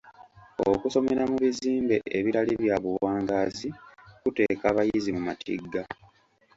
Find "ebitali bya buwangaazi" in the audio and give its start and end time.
2.17-3.69